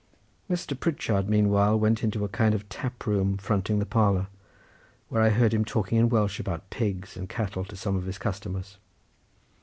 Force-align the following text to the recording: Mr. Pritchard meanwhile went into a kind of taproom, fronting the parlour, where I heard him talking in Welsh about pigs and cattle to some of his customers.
Mr. 0.49 0.73
Pritchard 0.75 1.29
meanwhile 1.29 1.77
went 1.77 2.03
into 2.03 2.25
a 2.25 2.27
kind 2.27 2.55
of 2.55 2.67
taproom, 2.69 3.37
fronting 3.37 3.77
the 3.77 3.85
parlour, 3.85 4.29
where 5.09 5.21
I 5.21 5.29
heard 5.29 5.53
him 5.53 5.63
talking 5.63 5.99
in 5.99 6.09
Welsh 6.09 6.39
about 6.39 6.71
pigs 6.71 7.15
and 7.15 7.29
cattle 7.29 7.63
to 7.65 7.75
some 7.75 7.95
of 7.95 8.05
his 8.07 8.17
customers. 8.17 8.77